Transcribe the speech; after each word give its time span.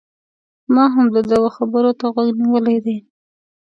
ما 0.73 0.85
هم 0.93 1.05
د 1.15 1.17
ده 1.29 1.37
و 1.43 1.47
خبرو 1.57 1.91
ته 1.99 2.05
غوږ 2.13 2.29
نيولی 2.41 2.77
دی 2.85 2.97